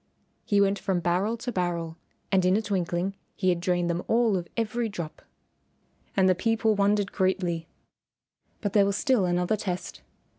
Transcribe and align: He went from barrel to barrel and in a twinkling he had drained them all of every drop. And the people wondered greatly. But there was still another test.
He 0.43 0.59
went 0.59 0.79
from 0.79 0.99
barrel 0.99 1.37
to 1.37 1.51
barrel 1.51 1.95
and 2.31 2.43
in 2.43 2.57
a 2.57 2.61
twinkling 2.63 3.13
he 3.35 3.49
had 3.49 3.59
drained 3.59 3.87
them 3.87 4.01
all 4.07 4.35
of 4.35 4.47
every 4.57 4.89
drop. 4.89 5.21
And 6.17 6.27
the 6.27 6.33
people 6.33 6.73
wondered 6.73 7.11
greatly. 7.11 7.67
But 8.61 8.73
there 8.73 8.87
was 8.87 8.97
still 8.97 9.25
another 9.25 9.55
test. 9.55 10.01